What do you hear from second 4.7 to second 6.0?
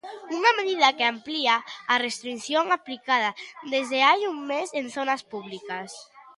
en zonas públicas.